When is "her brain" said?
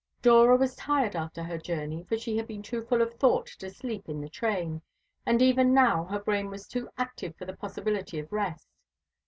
6.05-6.49